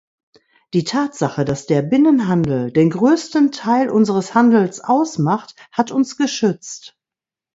Die 0.73 0.83
Tatsache, 0.83 1.45
dass 1.45 1.67
der 1.67 1.83
Binnenhandel 1.83 2.71
den 2.71 2.89
größten 2.89 3.51
Teil 3.51 3.87
unseres 3.91 4.33
Handels 4.33 4.81
ausmacht, 4.83 5.53
hat 5.71 5.91
uns 5.91 6.17
geschützt. 6.17 6.97